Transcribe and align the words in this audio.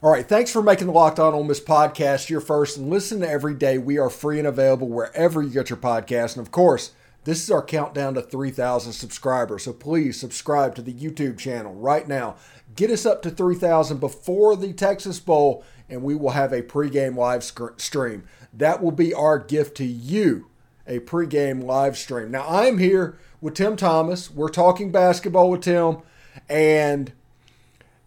All 0.00 0.12
right, 0.12 0.28
thanks 0.28 0.52
for 0.52 0.62
making 0.62 0.86
the 0.86 0.92
Locked 0.92 1.18
On 1.18 1.34
Ole 1.34 1.42
Miss 1.42 1.58
podcast 1.58 2.30
your 2.30 2.40
first 2.40 2.76
and 2.76 2.88
listen 2.88 3.18
to 3.18 3.28
every 3.28 3.54
day. 3.54 3.78
We 3.78 3.98
are 3.98 4.08
free 4.08 4.38
and 4.38 4.46
available 4.46 4.88
wherever 4.88 5.42
you 5.42 5.50
get 5.50 5.70
your 5.70 5.76
podcast. 5.76 6.36
And 6.36 6.46
of 6.46 6.52
course, 6.52 6.92
this 7.24 7.42
is 7.42 7.50
our 7.50 7.64
countdown 7.64 8.14
to 8.14 8.22
3,000 8.22 8.92
subscribers. 8.92 9.64
So 9.64 9.72
please 9.72 10.16
subscribe 10.16 10.76
to 10.76 10.82
the 10.82 10.92
YouTube 10.92 11.36
channel 11.36 11.74
right 11.74 12.06
now. 12.06 12.36
Get 12.76 12.92
us 12.92 13.06
up 13.06 13.22
to 13.22 13.30
3,000 13.30 13.98
before 13.98 14.54
the 14.54 14.72
Texas 14.72 15.18
Bowl, 15.18 15.64
and 15.88 16.04
we 16.04 16.14
will 16.14 16.30
have 16.30 16.52
a 16.52 16.62
pregame 16.62 17.16
live 17.16 17.42
stream. 17.42 18.22
That 18.52 18.80
will 18.80 18.92
be 18.92 19.12
our 19.12 19.40
gift 19.40 19.76
to 19.78 19.84
you 19.84 20.46
a 20.86 21.00
pregame 21.00 21.64
live 21.64 21.98
stream. 21.98 22.30
Now, 22.30 22.46
I'm 22.48 22.78
here 22.78 23.18
with 23.40 23.54
Tim 23.54 23.74
Thomas. 23.74 24.30
We're 24.30 24.48
talking 24.48 24.92
basketball 24.92 25.50
with 25.50 25.62
Tim, 25.62 26.02
and 26.48 27.12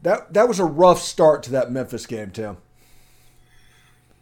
that 0.02 0.34
that 0.34 0.48
was 0.48 0.60
a 0.60 0.66
rough 0.66 1.00
start 1.00 1.44
to 1.44 1.52
that 1.52 1.72
Memphis 1.72 2.06
game, 2.06 2.32
Tim. 2.32 2.58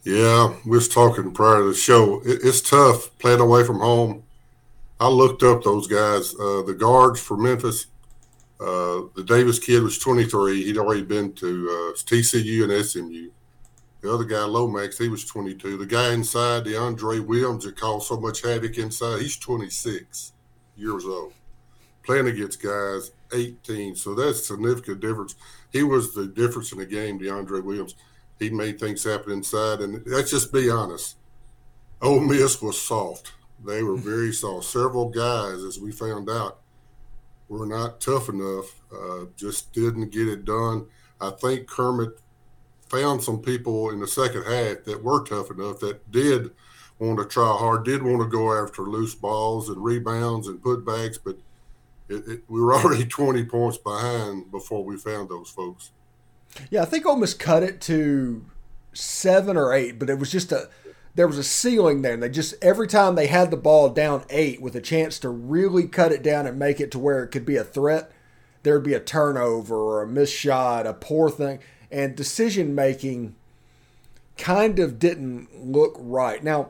Yeah, 0.03 0.55
we 0.65 0.71
was 0.71 0.87
talking 0.87 1.31
prior 1.33 1.59
to 1.59 1.69
the 1.69 1.73
show. 1.73 2.21
It, 2.21 2.39
it's 2.43 2.61
tough 2.61 3.17
playing 3.19 3.41
away 3.41 3.63
from 3.63 3.79
home. 3.79 4.23
I 4.99 5.07
looked 5.07 5.43
up 5.43 5.63
those 5.63 5.87
guys, 5.87 6.33
uh, 6.35 6.63
the 6.63 6.75
guards 6.77 7.19
for 7.21 7.37
Memphis. 7.37 7.87
Uh, 8.59 9.07
the 9.15 9.23
Davis 9.25 9.59
kid 9.59 9.81
was 9.83 9.97
23. 9.97 10.63
He'd 10.63 10.77
already 10.77 11.03
been 11.03 11.33
to 11.33 11.69
uh, 11.69 11.97
TCU 11.97 12.63
and 12.63 12.85
SMU. 12.85 13.31
The 14.01 14.13
other 14.13 14.25
guy, 14.25 14.43
Lomax, 14.43 14.97
he 14.97 15.09
was 15.09 15.25
22. 15.25 15.77
The 15.77 15.85
guy 15.85 16.13
inside, 16.13 16.65
DeAndre 16.65 17.25
Williams, 17.25 17.65
that 17.65 17.77
caused 17.77 18.07
so 18.07 18.19
much 18.19 18.41
havoc 18.41 18.77
inside, 18.77 19.21
he's 19.21 19.37
26 19.37 20.33
years 20.77 21.05
old. 21.05 21.33
Playing 22.03 22.27
against 22.27 22.61
guys 22.61 23.11
18. 23.33 23.95
So 23.95 24.15
that's 24.15 24.39
a 24.39 24.43
significant 24.43 24.99
difference. 24.99 25.35
He 25.71 25.83
was 25.83 26.13
the 26.13 26.27
difference 26.27 26.71
in 26.71 26.79
the 26.79 26.85
game, 26.85 27.19
DeAndre 27.19 27.63
Williams. 27.63 27.95
He 28.39 28.49
made 28.49 28.79
things 28.79 29.03
happen 29.03 29.33
inside. 29.33 29.79
And 29.79 30.01
let's 30.05 30.31
just 30.31 30.53
be 30.53 30.69
honest. 30.69 31.17
Ole 32.01 32.21
Miss 32.21 32.61
was 32.61 32.81
soft. 32.81 33.33
They 33.63 33.83
were 33.83 33.97
very 33.97 34.31
soft. 34.33 34.65
Several 34.65 35.09
guys, 35.09 35.63
as 35.63 35.79
we 35.79 35.91
found 35.91 36.29
out, 36.29 36.59
were 37.49 37.65
not 37.65 37.99
tough 37.99 38.29
enough, 38.29 38.81
uh, 38.93 39.25
just 39.35 39.73
didn't 39.73 40.11
get 40.11 40.27
it 40.27 40.45
done. 40.45 40.85
I 41.19 41.31
think 41.31 41.67
Kermit 41.67 42.11
found 42.89 43.21
some 43.21 43.41
people 43.41 43.89
in 43.89 43.99
the 43.99 44.07
second 44.07 44.43
half 44.43 44.83
that 44.85 45.03
were 45.03 45.23
tough 45.23 45.51
enough 45.51 45.79
that 45.79 46.11
did 46.11 46.51
want 46.99 47.19
to 47.19 47.25
try 47.25 47.47
hard, 47.57 47.85
did 47.85 48.03
want 48.03 48.21
to 48.21 48.27
go 48.27 48.53
after 48.53 48.83
loose 48.83 49.15
balls 49.15 49.69
and 49.69 49.83
rebounds 49.83 50.47
and 50.47 50.61
putbacks, 50.61 51.17
but 51.23 51.37
it, 52.09 52.27
it, 52.27 52.43
we 52.47 52.61
were 52.61 52.73
already 52.75 53.05
20 53.05 53.45
points 53.45 53.77
behind 53.77 54.51
before 54.51 54.83
we 54.83 54.97
found 54.97 55.29
those 55.29 55.49
folks. 55.49 55.91
Yeah, 56.69 56.81
I 56.81 56.85
think 56.85 57.05
almost 57.05 57.39
cut 57.39 57.63
it 57.63 57.79
to 57.81 58.45
seven 58.93 59.55
or 59.55 59.73
eight, 59.73 59.99
but 59.99 60.09
it 60.09 60.17
was 60.17 60.31
just 60.31 60.51
a 60.51 60.69
there 61.15 61.27
was 61.27 61.37
a 61.37 61.43
ceiling 61.43 62.01
there. 62.01 62.13
And 62.13 62.23
they 62.23 62.29
just 62.29 62.55
every 62.61 62.87
time 62.87 63.15
they 63.15 63.27
had 63.27 63.51
the 63.51 63.57
ball 63.57 63.89
down 63.89 64.23
eight 64.29 64.61
with 64.61 64.75
a 64.75 64.81
chance 64.81 65.19
to 65.19 65.29
really 65.29 65.87
cut 65.87 66.11
it 66.11 66.23
down 66.23 66.47
and 66.47 66.57
make 66.57 66.79
it 66.79 66.91
to 66.91 66.99
where 66.99 67.23
it 67.23 67.27
could 67.27 67.45
be 67.45 67.57
a 67.57 67.63
threat, 67.63 68.11
there 68.63 68.73
would 68.73 68.83
be 68.83 68.93
a 68.93 68.99
turnover 68.99 69.75
or 69.75 70.01
a 70.01 70.07
missed 70.07 70.33
shot, 70.33 70.87
a 70.87 70.93
poor 70.93 71.29
thing 71.29 71.59
and 71.91 72.15
decision 72.15 72.75
making 72.75 73.35
kind 74.37 74.79
of 74.79 74.99
didn't 74.99 75.49
look 75.65 75.95
right. 75.99 76.43
Now, 76.43 76.69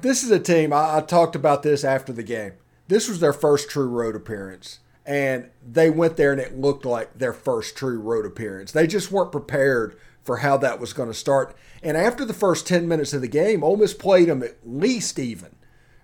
this 0.00 0.22
is 0.22 0.30
a 0.30 0.38
team, 0.38 0.72
I, 0.72 0.96
I, 0.96 1.00
talked 1.00 1.36
about 1.36 1.62
this 1.62 1.84
after 1.84 2.12
the 2.12 2.22
game. 2.22 2.52
This 2.88 3.08
was 3.08 3.20
their 3.20 3.32
first 3.32 3.68
true 3.68 3.88
road 3.88 4.14
appearance, 4.14 4.80
and 5.04 5.50
they 5.66 5.90
went 5.90 6.16
there 6.16 6.32
and 6.32 6.40
it 6.40 6.58
looked 6.58 6.84
like 6.84 7.18
their 7.18 7.32
first 7.32 7.76
true 7.76 7.98
road 7.98 8.26
appearance. 8.26 8.72
They 8.72 8.86
just 8.86 9.10
weren't 9.10 9.32
prepared 9.32 9.96
for 10.22 10.38
how 10.38 10.56
that 10.58 10.80
was 10.80 10.92
going 10.92 11.08
to 11.08 11.14
start. 11.14 11.56
And 11.82 11.96
after 11.96 12.24
the 12.24 12.34
first 12.34 12.66
10 12.66 12.88
minutes 12.88 13.12
of 13.12 13.20
the 13.20 13.28
game, 13.28 13.62
Ole 13.62 13.76
Miss 13.76 13.94
played 13.94 14.28
them 14.28 14.42
at 14.42 14.56
least 14.64 15.18
even. 15.18 15.54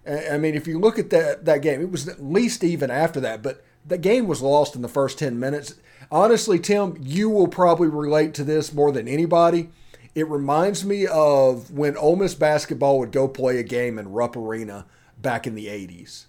I 0.06 0.39
mean, 0.39 0.55
if 0.55 0.66
you 0.66 0.78
look 0.78 0.98
at 0.98 1.11
that, 1.11 1.45
that 1.45 1.62
game, 1.62 1.80
it 1.80 1.90
was 1.90 2.08
at 2.08 2.23
least 2.23 2.64
even 2.64 2.90
after 2.90 3.20
that, 3.20 3.42
but 3.42 3.64
the 3.85 3.98
game 3.98 4.27
was 4.27 4.42
lost 4.42 4.77
in 4.77 4.83
the 4.83 4.89
first 4.89 5.18
10 5.18 5.39
minutes 5.39 5.74
honestly, 6.12 6.58
Tim, 6.58 6.96
you 7.01 7.30
will 7.30 7.48
probably 7.48 7.89
relate 7.89 8.35
to 8.35 8.45
this 8.45 8.73
more 8.73 8.92
than 8.92 9.08
anybody. 9.08 9.70
It 10.14 10.29
reminds 10.29 10.85
me 10.85 11.06
of 11.06 11.70
when 11.70 11.96
Ole 11.96 12.17
Miss 12.17 12.35
basketball 12.35 12.98
would 12.98 13.11
go 13.11 13.27
play 13.27 13.58
a 13.58 13.64
game 13.64 13.98
in 13.98 14.12
Rupp 14.12 14.36
Arena 14.36 14.85
back 15.20 15.46
in 15.46 15.55
the 15.55 15.67
80s, 15.67 16.27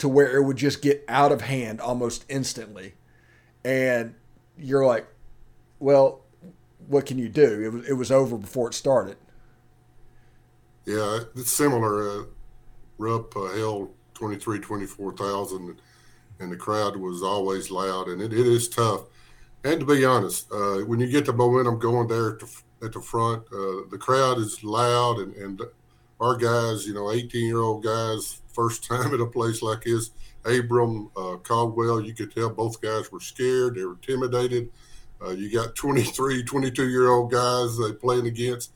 to 0.00 0.08
where 0.08 0.34
it 0.34 0.42
would 0.42 0.56
just 0.56 0.80
get 0.80 1.04
out 1.08 1.30
of 1.30 1.42
hand 1.42 1.78
almost 1.78 2.24
instantly. 2.30 2.94
And 3.64 4.14
you're 4.58 4.86
like, 4.86 5.06
well, 5.78 6.22
what 6.88 7.04
can 7.04 7.18
you 7.18 7.28
do? 7.28 7.62
It 7.62 7.72
was, 7.72 7.88
it 7.90 7.92
was 7.92 8.10
over 8.10 8.38
before 8.38 8.68
it 8.68 8.74
started. 8.74 9.18
Yeah, 10.86 11.20
it's 11.36 11.52
similar. 11.52 12.08
Uh, 12.08 12.24
Rupp 12.96 13.36
uh, 13.36 13.48
held 13.52 13.92
23, 14.14 14.58
24,000, 14.58 15.80
and 16.38 16.50
the 16.50 16.56
crowd 16.56 16.96
was 16.96 17.22
always 17.22 17.70
loud, 17.70 18.08
and 18.08 18.22
it, 18.22 18.32
it 18.32 18.46
is 18.46 18.70
tough. 18.70 19.02
And 19.64 19.80
to 19.80 19.86
be 19.86 20.02
honest, 20.06 20.50
uh, 20.50 20.78
when 20.78 20.98
you 20.98 21.08
get 21.08 21.26
the 21.26 21.34
momentum 21.34 21.78
going 21.78 22.08
there 22.08 22.30
at 22.30 22.38
the, 22.40 22.62
at 22.82 22.92
the 22.94 23.02
front, 23.02 23.42
uh, 23.52 23.84
the 23.90 23.98
crowd 24.00 24.38
is 24.38 24.64
loud, 24.64 25.18
and, 25.18 25.34
and 25.36 25.60
our 26.20 26.36
guys, 26.36 26.86
you 26.86 26.94
know, 26.94 27.10
18 27.10 27.46
year 27.46 27.60
old 27.60 27.82
guys, 27.82 28.40
first 28.52 28.84
time 28.84 29.14
at 29.14 29.20
a 29.20 29.26
place 29.26 29.62
like 29.62 29.84
this, 29.84 30.10
Abram, 30.44 31.10
uh, 31.16 31.36
Caldwell, 31.42 32.00
you 32.00 32.14
could 32.14 32.34
tell 32.34 32.50
both 32.50 32.80
guys 32.80 33.10
were 33.10 33.20
scared, 33.20 33.74
they 33.74 33.84
were 33.84 33.92
intimidated. 33.92 34.70
Uh, 35.22 35.30
you 35.30 35.52
got 35.52 35.74
23, 35.74 36.44
22 36.44 36.88
year 36.88 37.08
old 37.08 37.30
guys 37.30 37.76
they 37.76 37.92
playing 37.92 38.26
against. 38.26 38.72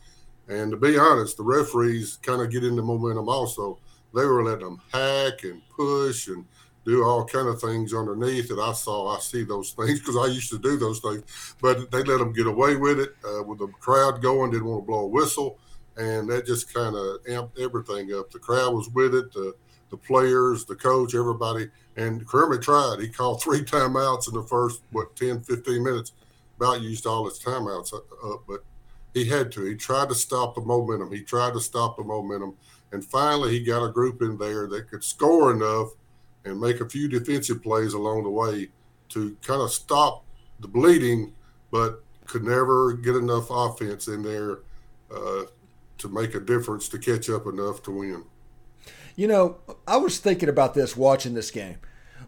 And 0.49 0.71
to 0.73 0.77
be 0.77 0.99
honest, 0.99 1.39
the 1.39 1.43
referees 1.43 2.19
kind 2.23 2.43
of 2.43 2.51
get 2.51 2.65
into 2.65 2.83
momentum 2.83 3.29
also. 3.29 3.79
They 4.15 4.25
were 4.27 4.45
letting 4.45 4.65
them 4.65 4.81
hack 4.93 5.43
and 5.45 5.63
push 5.75 6.29
and 6.29 6.45
do 6.85 7.03
all 7.03 7.25
kind 7.25 7.49
of 7.49 7.61
things 7.61 7.95
underneath 7.95 8.49
that 8.49 8.59
I 8.59 8.73
saw. 8.73 9.17
I 9.17 9.21
see 9.21 9.43
those 9.43 9.71
things 9.71 10.01
because 10.01 10.17
I 10.17 10.27
used 10.27 10.51
to 10.51 10.59
do 10.59 10.77
those 10.77 11.01
things, 11.01 11.23
but 11.61 11.91
they 11.91 12.03
let 12.03 12.19
them 12.19 12.33
get 12.33 12.47
away 12.47 12.77
with 12.77 13.01
it 13.01 13.15
uh, 13.27 13.43
with 13.43 13.59
the 13.59 13.69
crowd 13.81 14.23
going. 14.23 14.51
Didn't 14.51 14.67
want 14.67 14.83
to 14.83 14.87
blow 14.87 15.01
a 15.01 15.07
whistle, 15.07 15.59
and 15.97 16.29
that 16.29 16.47
just 16.47 16.73
kind 16.73 16.97
of 16.97 17.23
amped 17.25 17.59
everything 17.61 18.13
up. 18.15 18.31
The 18.31 18.39
crowd 18.39 18.75
was 18.75 18.89
with 18.91 19.15
it. 19.15 19.33
The 19.33 19.55
the 19.91 19.97
players, 19.99 20.65
the 20.65 20.75
coach, 20.75 21.15
everybody. 21.15 21.69
And 21.97 22.27
Kermit 22.27 22.63
tried. 22.63 22.99
He 23.01 23.09
called 23.09 23.43
three 23.43 23.61
timeouts 23.65 24.27
in 24.27 24.35
the 24.35 24.43
first, 24.43 24.83
what, 24.91 25.15
10, 25.15 25.43
15 25.43 25.85
minutes. 25.85 26.13
About 26.57 26.81
used 26.81 27.07
all 27.07 27.27
his 27.27 27.39
timeouts 27.39 27.95
up, 27.95 28.43
but 28.49 28.65
he 29.13 29.25
had 29.25 29.53
to. 29.53 29.65
He 29.65 29.77
tried 29.77 30.09
to 30.09 30.15
stop 30.15 30.55
the 30.55 30.63
momentum. 30.63 31.13
He 31.13 31.23
tried 31.23 31.53
to 31.53 31.61
stop 31.61 31.97
the 31.97 32.03
momentum. 32.03 32.55
And 32.91 33.05
finally, 33.05 33.53
he 33.53 33.63
got 33.63 33.85
a 33.85 33.93
group 33.93 34.23
in 34.23 34.37
there 34.37 34.67
that 34.69 34.89
could 34.89 35.05
score 35.05 35.53
enough– 35.53 35.91
and 36.45 36.61
make 36.61 36.81
a 36.81 36.89
few 36.89 37.09
defensive 37.09 37.63
plays 37.63 37.95
along 37.95 38.23
the 38.23 38.31
way 38.31 38.69
to 39.11 39.37
kind 39.43 39.63
of 39.63 39.73
stop 39.73 40.25
the 40.61 40.69
bleeding, 40.69 41.33
but 41.71 42.03
could 42.27 42.45
never 42.45 42.95
get 42.95 43.17
enough 43.17 43.47
offense 43.51 44.09
in 44.09 44.23
there 44.23 44.61
uh, 45.15 45.43
to 45.99 46.09
make 46.09 46.35
a 46.35 46.41
difference 46.41 46.89
to 46.89 46.99
catch 46.99 47.31
up 47.31 47.47
enough 47.47 47.83
to 47.85 47.91
win. 47.91 48.25
You 49.17 49.29
know, 49.29 49.59
I 49.87 49.97
was 49.97 50.19
thinking 50.19 50.49
about 50.49 50.75
this 50.75 50.97
watching 50.97 51.35
this 51.35 51.51
game. 51.51 51.77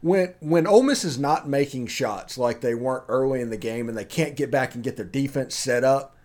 When 0.03 0.35
when 0.41 0.67
Ole 0.67 0.83
Miss 0.83 1.05
is 1.05 1.19
not 1.19 1.49
making 1.49 1.89
shots 1.89 2.39
like 2.39 2.61
they 2.61 2.75
weren't 2.75 3.05
early 3.09 3.41
in 3.41 3.51
the 3.51 3.57
game 3.57 3.89
and 3.89 3.97
they 3.97 4.05
can't 4.05 4.37
get 4.37 4.51
back 4.51 4.75
and 4.75 4.85
get 4.85 4.97
their 4.97 5.05
defense 5.05 5.55
set 5.55 5.85
up, 5.85 6.17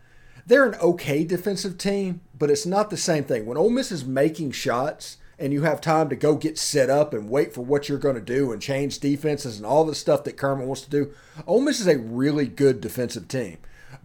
they're 0.46 0.68
an 0.68 0.75
okay 0.75 1.24
defensive 1.24 1.78
team, 1.78 2.22
but 2.38 2.51
it's 2.51 2.66
not 2.66 2.90
the 2.90 2.97
same 2.97 3.24
thing. 3.24 3.46
When 3.46 3.57
Ole 3.57 3.69
Miss 3.69 3.91
is 3.91 4.06
making 4.06 4.51
shots, 4.51 5.18
and 5.41 5.51
you 5.51 5.63
have 5.63 5.81
time 5.81 6.07
to 6.07 6.16
go 6.16 6.35
get 6.35 6.59
set 6.59 6.91
up 6.91 7.16
and 7.16 7.28
wait 7.28 7.51
for 7.51 7.62
what 7.62 7.90
you're 7.90 7.97
going 7.97 8.16
to 8.16 8.22
do 8.22 8.51
and 8.51 8.62
change 8.62 9.00
defenses 9.00 9.57
and 9.57 9.66
all 9.66 9.84
the 9.84 9.96
stuff 9.96 10.24
that 10.24 10.38
Kermit 10.38 10.68
wants 10.68 10.84
to 10.84 10.90
do. 10.90 11.12
Ole 11.47 11.62
Miss 11.62 11.80
is 11.80 11.88
a 11.88 11.97
really 11.97 12.47
good 12.47 12.80
defensive 12.80 13.28
team. 13.28 13.57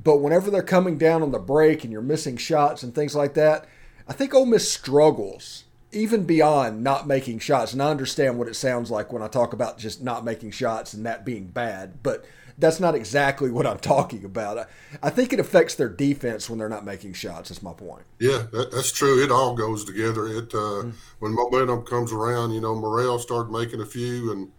But 0.03 0.19
whenever 0.19 0.51
they're 0.51 0.63
coming 0.63 0.99
down 0.99 1.22
on 1.22 1.33
the 1.33 1.39
break 1.39 1.84
and 1.84 1.93
you're 1.93 2.03
missing 2.03 2.37
shots 2.37 2.83
and 2.83 2.95
things 2.95 3.15
like 3.15 3.34
that, 3.34 3.66
I 4.09 4.13
think 4.13 4.34
Ole 4.34 4.47
Miss 4.47 4.71
struggles 4.71 5.65
even 5.93 6.25
beyond 6.25 6.83
not 6.83 7.07
making 7.07 7.39
shots. 7.39 7.72
And 7.72 7.83
I 7.83 7.91
understand 7.91 8.39
what 8.39 8.49
it 8.49 8.55
sounds 8.55 8.91
like 8.91 9.13
when 9.13 9.22
I 9.22 9.28
talk 9.28 9.53
about 9.53 9.78
just 9.78 10.03
not 10.03 10.25
making 10.25 10.51
shots 10.51 10.95
and 10.95 11.07
that 11.07 11.25
being 11.25 11.47
bad. 11.47 12.03
But 12.03 12.25
that's 12.59 12.81
not 12.81 12.95
exactly 12.95 13.51
what 13.51 13.66
I'm 13.66 13.78
talking 13.81 14.25
about. 14.25 14.59
I, 14.59 14.66
I 15.03 15.10
think 15.10 15.33
it 15.33 15.41
affects 15.41 15.75
their 15.75 15.89
defense 15.89 16.49
when 16.49 16.59
they're 16.59 16.69
not 16.69 16.84
making 16.84 17.15
shots. 17.15 17.49
That's 17.49 17.63
my 17.63 17.72
point. 17.72 18.05
Yeah, 18.19 18.47
that, 18.53 18.72
that's 18.72 18.93
true. 18.93 19.22
It 19.22 19.31
all 19.31 19.55
goes 19.55 19.84
together. 19.84 20.27
It 20.27 20.55
uh, 20.55 20.84
mm-hmm. 20.84 20.91
when 21.19 21.34
momentum 21.34 21.84
comes 21.84 22.13
around, 22.13 22.53
you 22.53 22.60
know, 22.60 22.75
Murrell 22.75 23.19
started 23.19 23.51
making 23.51 23.81
a 23.81 23.87
few, 23.87 24.33
and 24.33 24.51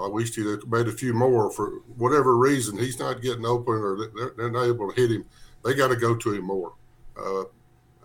I 0.00 0.08
wish 0.08 0.34
he'd 0.34 0.66
made 0.68 0.88
a 0.88 0.92
few 0.92 1.12
more 1.12 1.50
for 1.50 1.80
whatever 1.96 2.36
reason. 2.36 2.78
He's 2.78 2.98
not 2.98 3.22
getting 3.22 3.46
open, 3.46 3.74
or 3.74 4.08
they're, 4.14 4.32
they're 4.36 4.50
not 4.50 4.64
able 4.64 4.90
to 4.90 5.00
hit 5.00 5.10
him. 5.10 5.24
They 5.64 5.74
got 5.74 5.88
to 5.88 5.96
go 5.96 6.14
to 6.14 6.32
him 6.32 6.44
more. 6.44 6.72
Uh, 7.16 7.44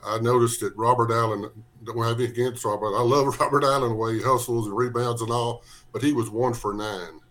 I 0.05 0.19
noticed 0.19 0.59
that 0.59 0.75
Robert 0.75 1.11
Allen. 1.11 1.49
Don't 1.83 2.03
have 2.03 2.19
anything 2.19 2.47
against 2.47 2.65
Robert. 2.65 2.95
I 2.97 3.01
love 3.01 3.39
Robert 3.39 3.63
Allen 3.63 3.89
the 3.89 3.95
way 3.95 4.15
he 4.15 4.21
hustles 4.21 4.67
and 4.67 4.75
rebounds 4.75 5.21
and 5.21 5.31
all, 5.31 5.63
but 5.93 6.01
he 6.01 6.13
was 6.13 6.29
one 6.29 6.53
for 6.53 6.73
nine 6.73 7.21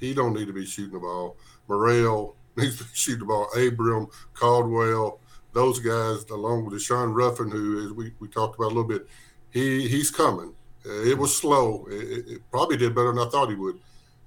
he 0.00 0.14
don't 0.14 0.34
need 0.34 0.46
to 0.46 0.52
be 0.52 0.64
shooting 0.64 0.94
the 0.94 0.98
ball. 0.98 1.36
Murrell 1.68 2.34
needs 2.56 2.78
to 2.78 2.84
shoot 2.94 3.18
the 3.18 3.26
ball. 3.26 3.48
Abram, 3.56 4.08
Caldwell, 4.34 5.20
those 5.52 5.78
guys, 5.78 6.24
along 6.30 6.64
with 6.64 6.74
Daeshun 6.74 7.14
Ruffin, 7.14 7.50
who 7.50 7.94
we, 7.94 8.12
we 8.18 8.28
talked 8.28 8.56
about 8.56 8.66
a 8.66 8.74
little 8.74 8.84
bit, 8.84 9.06
he 9.50 9.86
he's 9.86 10.10
coming. 10.10 10.54
Uh, 10.86 11.02
it 11.02 11.18
was 11.18 11.36
slow. 11.36 11.86
It, 11.90 12.28
it, 12.28 12.50
probably 12.50 12.76
did 12.76 12.94
better 12.94 13.12
than 13.12 13.26
I 13.26 13.30
thought 13.30 13.50
he 13.50 13.54
would. 13.54 13.78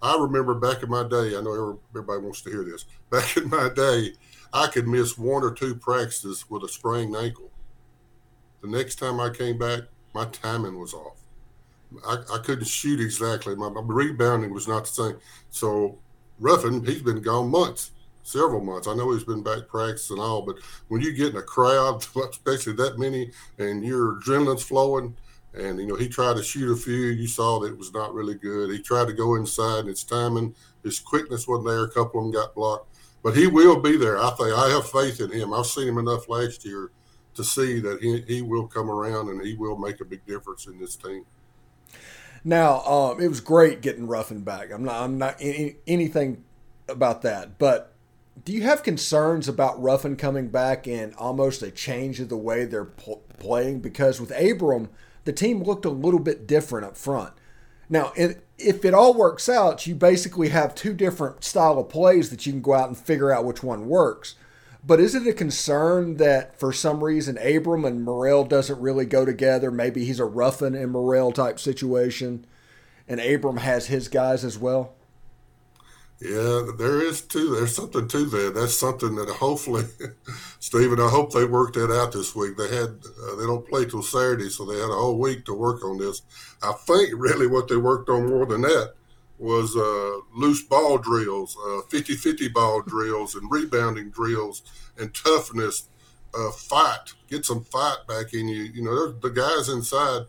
I 0.01 0.17
remember 0.17 0.53
back 0.53 0.83
in 0.83 0.89
my 0.89 1.07
day. 1.07 1.37
I 1.37 1.41
know 1.41 1.79
everybody 1.91 2.21
wants 2.21 2.41
to 2.41 2.49
hear 2.49 2.63
this. 2.63 2.85
Back 3.09 3.37
in 3.37 3.49
my 3.49 3.69
day, 3.73 4.13
I 4.51 4.67
could 4.67 4.87
miss 4.87 5.17
one 5.17 5.43
or 5.43 5.51
two 5.51 5.75
practices 5.75 6.49
with 6.49 6.63
a 6.63 6.67
sprained 6.67 7.15
ankle. 7.15 7.51
The 8.61 8.67
next 8.67 8.95
time 8.95 9.19
I 9.19 9.29
came 9.29 9.57
back, 9.57 9.81
my 10.13 10.25
timing 10.25 10.79
was 10.79 10.93
off. 10.93 11.17
I, 12.07 12.17
I 12.33 12.37
couldn't 12.39 12.67
shoot 12.67 12.99
exactly. 12.99 13.55
My, 13.55 13.69
my, 13.69 13.81
rebounding 13.83 14.53
was 14.53 14.67
not 14.67 14.85
the 14.85 14.89
same. 14.89 15.17
So 15.49 15.99
Ruffin, 16.39 16.83
he's 16.85 17.01
been 17.01 17.21
gone 17.21 17.49
months, 17.49 17.91
several 18.23 18.63
months. 18.63 18.87
I 18.87 18.95
know 18.95 19.11
he's 19.11 19.23
been 19.23 19.43
back 19.43 19.67
practicing 19.67 20.19
all, 20.19 20.41
but 20.41 20.57
when 20.87 21.01
you 21.01 21.13
get 21.13 21.31
in 21.31 21.37
a 21.37 21.41
crowd, 21.41 22.05
especially 22.29 22.73
that 22.73 22.97
many, 22.97 23.31
and 23.57 23.83
your 23.83 24.15
adrenaline's 24.15 24.63
flowing, 24.63 25.15
and 25.53 25.79
you 25.79 25.85
know 25.85 25.95
he 25.95 26.07
tried 26.07 26.37
to 26.37 26.43
shoot 26.43 26.71
a 26.71 26.75
few, 26.75 27.07
you 27.07 27.27
saw 27.27 27.59
that 27.59 27.73
it 27.73 27.77
was 27.77 27.93
not 27.93 28.13
really 28.13 28.35
good. 28.35 28.71
He 28.71 28.79
tried 28.79 29.07
to 29.07 29.13
go 29.13 29.35
inside, 29.35 29.79
and 29.79 29.89
his 29.89 30.03
timing, 30.03 30.55
his 30.83 30.99
quickness 30.99 31.47
wasn't 31.47 31.67
there. 31.67 31.83
A 31.83 31.91
couple 31.91 32.19
of 32.19 32.25
them 32.25 32.33
got 32.33 32.55
blocked, 32.55 32.95
but 33.23 33.35
he 33.35 33.47
will 33.47 33.79
be 33.79 33.97
there. 33.97 34.19
I 34.19 34.31
think 34.31 34.53
I 34.53 34.69
have 34.69 34.89
faith 34.89 35.19
in 35.19 35.31
him. 35.31 35.53
I've 35.53 35.65
seen 35.65 35.87
him 35.87 35.97
enough 35.97 36.29
last 36.29 36.65
year 36.65 36.91
to 37.35 37.43
see 37.43 37.79
that 37.79 38.01
he, 38.01 38.21
he 38.27 38.41
will 38.41 38.67
come 38.67 38.89
around 38.89 39.29
and 39.29 39.43
he 39.43 39.55
will 39.55 39.77
make 39.77 40.01
a 40.01 40.05
big 40.05 40.25
difference 40.25 40.67
in 40.67 40.79
this 40.79 40.95
team. 40.95 41.25
Now, 42.43 42.81
um, 42.81 43.21
it 43.21 43.27
was 43.27 43.39
great 43.39 43.81
getting 43.81 44.05
Ruffin 44.05 44.41
back. 44.41 44.71
I'm 44.71 44.83
not, 44.83 45.01
I'm 45.01 45.17
not 45.17 45.37
any, 45.39 45.77
anything 45.87 46.43
about 46.89 47.21
that. 47.21 47.57
But 47.57 47.93
do 48.43 48.51
you 48.51 48.63
have 48.63 48.83
concerns 48.83 49.47
about 49.47 49.81
Ruffin 49.81 50.15
coming 50.15 50.49
back 50.49 50.87
and 50.87 51.15
almost 51.15 51.63
a 51.63 51.71
change 51.71 52.19
of 52.19 52.29
the 52.29 52.37
way 52.37 52.65
they're 52.65 52.85
pl- 52.85 53.23
playing? 53.39 53.79
Because 53.79 54.19
with 54.19 54.31
Abram, 54.31 54.89
the 55.25 55.33
team 55.33 55.63
looked 55.63 55.85
a 55.85 55.89
little 55.89 56.19
bit 56.19 56.47
different 56.47 56.85
up 56.85 56.97
front. 56.97 57.33
Now, 57.89 58.11
if 58.15 58.85
it 58.85 58.93
all 58.93 59.13
works 59.13 59.47
out, 59.47 59.85
you 59.85 59.93
basically 59.93 60.49
have 60.49 60.73
two 60.73 60.93
different 60.93 61.43
style 61.43 61.77
of 61.79 61.89
plays 61.89 62.29
that 62.29 62.45
you 62.45 62.53
can 62.53 62.61
go 62.61 62.73
out 62.73 62.87
and 62.87 62.97
figure 62.97 63.31
out 63.31 63.45
which 63.45 63.61
one 63.61 63.87
works. 63.87 64.35
But 64.85 64.99
is 64.99 65.15
it 65.15 65.27
a 65.27 65.33
concern 65.33 66.17
that 66.17 66.59
for 66.59 66.73
some 66.73 67.03
reason 67.03 67.37
Abram 67.37 67.85
and 67.85 68.03
Murrell 68.03 68.43
doesn't 68.43 68.81
really 68.81 69.05
go 69.05 69.25
together? 69.25 69.71
Maybe 69.71 70.05
he's 70.05 70.19
a 70.19 70.25
Ruffin 70.25 70.75
and 70.75 70.91
Murrell 70.91 71.31
type 71.31 71.59
situation, 71.59 72.45
and 73.07 73.21
Abram 73.21 73.57
has 73.57 73.87
his 73.87 74.07
guys 74.07 74.43
as 74.43 74.57
well. 74.57 74.93
Yeah, 76.23 76.71
there 76.77 77.01
is 77.01 77.21
too. 77.21 77.53
There's 77.53 77.75
something 77.75 78.07
to 78.07 78.25
that. 78.25 78.53
That's 78.55 78.77
something 78.77 79.13
that 79.15 79.27
hopefully, 79.27 79.83
Stephen. 80.59 81.01
I 81.01 81.09
hope 81.09 81.33
they 81.33 81.43
worked 81.43 81.73
that 81.75 81.91
out 81.91 82.13
this 82.13 82.33
week. 82.33 82.55
They 82.55 82.69
had 82.69 82.87
uh, 82.89 83.35
they 83.35 83.45
don't 83.45 83.67
play 83.67 83.83
till 83.83 84.01
Saturday, 84.01 84.47
so 84.47 84.63
they 84.63 84.79
had 84.79 84.89
a 84.89 84.93
whole 84.93 85.19
week 85.19 85.43
to 85.45 85.53
work 85.53 85.83
on 85.83 85.97
this. 85.97 86.21
I 86.61 86.71
think 86.87 87.09
really 87.17 87.47
what 87.47 87.67
they 87.67 87.75
worked 87.75 88.07
on 88.07 88.29
more 88.29 88.45
than 88.45 88.61
that 88.61 88.93
was 89.37 89.75
uh, 89.75 90.19
loose 90.33 90.63
ball 90.63 90.97
drills, 90.97 91.57
uh, 91.57 91.81
50-50 91.89 92.53
ball 92.53 92.81
drills, 92.83 93.35
and 93.35 93.51
rebounding 93.51 94.09
drills, 94.09 94.63
and 94.97 95.13
toughness, 95.13 95.89
uh, 96.33 96.51
fight. 96.51 97.15
Get 97.29 97.43
some 97.43 97.65
fight 97.65 97.97
back 98.07 98.33
in 98.33 98.47
you. 98.47 98.63
You 98.63 98.83
know, 98.83 99.11
the 99.11 99.29
guys 99.29 99.67
inside. 99.67 100.21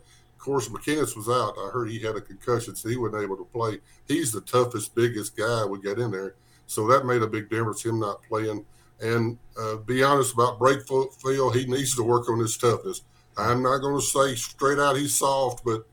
Course, 0.45 0.69
McKinnis 0.69 1.17
was 1.17 1.27
out. 1.27 1.55
I 1.57 1.69
heard 1.71 1.89
he 1.89 1.99
had 1.99 2.15
a 2.15 2.21
concussion, 2.21 2.75
so 2.75 2.87
he 2.87 2.97
wasn't 2.97 3.23
able 3.23 3.37
to 3.37 3.45
play. 3.45 3.79
He's 4.07 4.31
the 4.31 4.41
toughest, 4.41 4.93
biggest 4.95 5.35
guy 5.35 5.65
we 5.65 5.79
got 5.79 5.99
in 5.99 6.11
there, 6.11 6.35
so 6.67 6.87
that 6.87 7.05
made 7.05 7.23
a 7.23 7.27
big 7.27 7.49
difference. 7.49 7.83
Him 7.83 7.99
not 7.99 8.21
playing, 8.23 8.63
and 9.01 9.37
uh, 9.59 9.77
be 9.77 10.03
honest 10.03 10.33
about 10.33 10.59
Brakefield, 10.59 11.55
he 11.55 11.65
needs 11.65 11.95
to 11.95 12.03
work 12.03 12.29
on 12.29 12.39
his 12.39 12.57
toughness. 12.57 13.01
I'm 13.37 13.63
not 13.63 13.79
going 13.79 13.99
to 13.99 14.05
say 14.05 14.35
straight 14.35 14.79
out 14.79 14.95
he's 14.95 15.15
soft, 15.15 15.65
but 15.65 15.85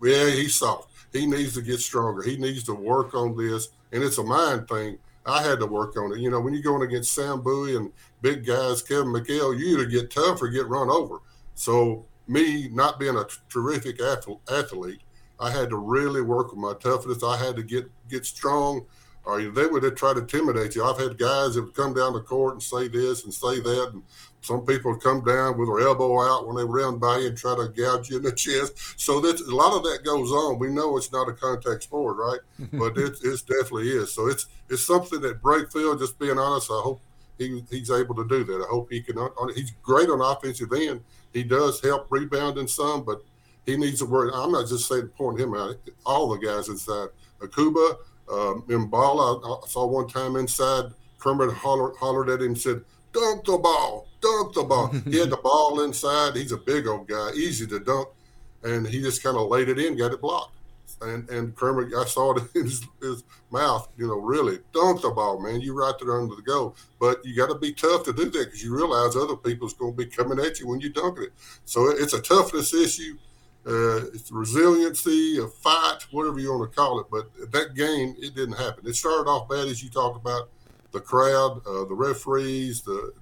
yeah, 0.00 0.30
he's 0.30 0.54
soft 0.54 0.90
he 1.12 1.26
needs 1.26 1.54
to 1.54 1.62
get 1.62 1.80
stronger. 1.80 2.22
He 2.22 2.36
needs 2.36 2.64
to 2.64 2.74
work 2.74 3.14
on 3.14 3.36
this, 3.36 3.68
and 3.92 4.02
it's 4.02 4.18
a 4.18 4.24
mind 4.24 4.68
thing. 4.68 4.98
I 5.26 5.42
had 5.42 5.58
to 5.60 5.66
work 5.66 5.96
on 5.96 6.12
it. 6.12 6.20
You 6.20 6.30
know, 6.30 6.40
when 6.40 6.54
you're 6.54 6.62
going 6.62 6.82
against 6.82 7.12
Sam 7.12 7.40
Bowie 7.42 7.76
and 7.76 7.92
big 8.22 8.46
guys, 8.46 8.82
Kevin 8.82 9.08
McHale, 9.08 9.58
you 9.58 9.66
either 9.66 9.84
get 9.84 10.10
tough 10.10 10.40
or 10.40 10.48
get 10.48 10.66
run 10.66 10.88
over. 10.88 11.18
So 11.54 12.06
me 12.28 12.68
not 12.68 12.98
being 12.98 13.16
a 13.16 13.24
terrific 13.48 14.00
athlete, 14.00 15.00
I 15.38 15.50
had 15.50 15.70
to 15.70 15.76
really 15.76 16.20
work 16.20 16.50
with 16.50 16.58
my 16.58 16.74
toughness. 16.74 17.22
I 17.24 17.36
had 17.36 17.56
to 17.56 17.62
get 17.62 17.90
get 18.08 18.26
strong, 18.26 18.86
or 19.24 19.40
they 19.42 19.66
would 19.66 19.96
try 19.96 20.12
to 20.12 20.20
intimidate 20.20 20.74
you. 20.74 20.84
I've 20.84 20.98
had 20.98 21.18
guys 21.18 21.54
that 21.54 21.64
would 21.64 21.74
come 21.74 21.94
down 21.94 22.12
the 22.12 22.20
court 22.20 22.54
and 22.54 22.62
say 22.62 22.88
this 22.88 23.24
and 23.24 23.32
say 23.32 23.60
that, 23.60 23.90
and 23.92 24.02
some 24.42 24.64
people 24.64 24.96
come 24.96 25.24
down 25.24 25.58
with 25.58 25.68
their 25.68 25.86
elbow 25.86 26.22
out 26.22 26.46
when 26.46 26.56
they 26.56 26.64
run 26.64 26.98
by 26.98 27.18
you 27.18 27.28
and 27.28 27.38
try 27.38 27.54
to 27.56 27.68
gouge 27.68 28.10
you 28.10 28.18
in 28.18 28.22
the 28.22 28.32
chest. 28.36 29.00
So 29.00 29.20
that 29.20 29.40
a 29.40 29.54
lot 29.54 29.76
of 29.76 29.82
that 29.84 30.04
goes 30.04 30.30
on. 30.30 30.58
We 30.58 30.68
know 30.68 30.96
it's 30.96 31.12
not 31.12 31.28
a 31.28 31.32
contact 31.32 31.84
sport, 31.84 32.16
right? 32.16 32.40
but 32.72 32.98
it, 32.98 33.18
it 33.22 33.42
definitely 33.46 33.90
is. 33.90 34.12
So 34.12 34.28
it's 34.28 34.46
it's 34.68 34.86
something 34.86 35.20
that 35.22 35.42
Brakefield, 35.42 35.98
just 35.98 36.18
being 36.18 36.38
honest, 36.38 36.70
I 36.70 36.80
hope 36.82 37.00
he, 37.40 37.64
he's 37.70 37.90
able 37.90 38.14
to 38.14 38.28
do 38.28 38.44
that. 38.44 38.64
I 38.64 38.68
hope 38.68 38.92
he 38.92 39.00
can. 39.00 39.16
He's 39.54 39.72
great 39.82 40.08
on 40.08 40.20
offensive 40.20 40.72
end. 40.72 41.00
He 41.32 41.42
does 41.42 41.80
help 41.80 42.06
rebounding 42.10 42.68
some, 42.68 43.02
but 43.04 43.22
he 43.66 43.76
needs 43.76 44.00
to 44.00 44.06
work. 44.06 44.32
I'm 44.34 44.52
not 44.52 44.68
just 44.68 44.86
saying 44.88 45.08
pointing 45.16 45.48
him 45.48 45.54
out. 45.54 45.76
All 46.04 46.28
the 46.28 46.38
guys 46.38 46.68
inside, 46.68 47.08
Akwuba, 47.40 47.96
um, 48.30 48.62
Mballa, 48.68 49.42
I, 49.44 49.64
I 49.64 49.68
saw 49.68 49.86
one 49.86 50.08
time 50.08 50.36
inside. 50.36 50.92
Kermit 51.18 51.52
hollered, 51.52 51.96
hollered 51.96 52.28
at 52.28 52.40
him, 52.40 52.48
and 52.48 52.58
said, 52.58 52.82
"Dunk 53.12 53.44
the 53.44 53.58
ball." 53.58 54.06
dunk 54.20 54.54
the 54.54 54.62
ball. 54.62 54.88
he 54.88 55.18
had 55.18 55.30
the 55.30 55.36
ball 55.42 55.80
inside. 55.82 56.36
He's 56.36 56.52
a 56.52 56.56
big 56.56 56.86
old 56.86 57.08
guy, 57.08 57.30
easy 57.34 57.66
to 57.68 57.80
dunk, 57.80 58.08
and 58.62 58.86
he 58.86 59.00
just 59.00 59.22
kind 59.22 59.36
of 59.36 59.48
laid 59.48 59.68
it 59.68 59.78
in, 59.78 59.96
got 59.96 60.12
it 60.12 60.20
blocked. 60.20 60.56
And 61.02 61.28
and 61.30 61.56
Kermit, 61.56 61.94
I 61.94 62.04
saw 62.04 62.34
it 62.34 62.42
in 62.54 62.64
his, 62.64 62.86
his 63.00 63.24
mouth. 63.50 63.88
You 63.96 64.06
know, 64.06 64.18
really 64.18 64.58
dunk 64.72 65.02
the 65.02 65.10
ball, 65.10 65.40
man. 65.40 65.60
You 65.60 65.74
right 65.74 65.94
there 66.00 66.20
under 66.20 66.34
the 66.34 66.42
goal, 66.42 66.76
but 66.98 67.24
you 67.24 67.34
got 67.34 67.48
to 67.48 67.58
be 67.58 67.72
tough 67.72 68.04
to 68.04 68.12
do 68.12 68.26
that 68.26 68.44
because 68.44 68.62
you 68.62 68.74
realize 68.74 69.16
other 69.16 69.36
people's 69.36 69.74
going 69.74 69.96
to 69.96 69.96
be 69.96 70.06
coming 70.06 70.38
at 70.38 70.60
you 70.60 70.68
when 70.68 70.80
you 70.80 70.90
dunk 70.90 71.18
it. 71.18 71.30
So 71.64 71.88
it's 71.88 72.14
a 72.14 72.20
toughness 72.20 72.74
issue. 72.74 73.16
Uh, 73.66 74.06
it's 74.14 74.32
resiliency, 74.32 75.38
a 75.38 75.46
fight, 75.46 76.06
whatever 76.10 76.38
you 76.38 76.50
want 76.50 76.70
to 76.70 76.74
call 76.74 76.98
it. 76.98 77.06
But 77.10 77.52
that 77.52 77.74
game, 77.74 78.14
it 78.18 78.34
didn't 78.34 78.56
happen. 78.56 78.86
It 78.86 78.94
started 78.94 79.28
off 79.28 79.48
bad, 79.48 79.68
as 79.68 79.82
you 79.82 79.90
talked 79.90 80.16
about, 80.16 80.48
the 80.92 81.00
crowd, 81.00 81.60
uh, 81.66 81.84
the 81.84 81.94
referees, 81.94 82.80
the 82.82 83.12